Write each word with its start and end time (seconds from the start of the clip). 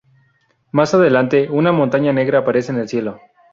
Más 0.71 0.95
adelante, 0.95 1.47
una 1.51 1.71
montaña 1.71 2.11
negra 2.11 2.39
aparece 2.39 2.71
en 2.71 2.79
el 2.79 2.89
cielo. 2.89 3.19